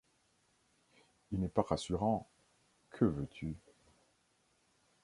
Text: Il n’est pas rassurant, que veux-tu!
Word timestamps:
Il 1.31 1.39
n’est 1.41 1.47
pas 1.47 1.61
rassurant, 1.61 2.27
que 2.89 3.05
veux-tu! 3.05 3.55